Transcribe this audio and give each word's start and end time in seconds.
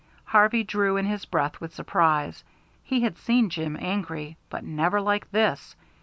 Harvey 0.25 0.63
drew 0.63 0.97
in 0.97 1.05
his 1.05 1.25
breath 1.25 1.61
with 1.61 1.75
surprise; 1.75 2.43
he 2.83 3.01
had 3.01 3.19
seen 3.19 3.51
Jim 3.51 3.77
angry, 3.79 4.35
but 4.49 4.63
never 4.63 4.99
like 4.99 5.29
this. 5.29 5.75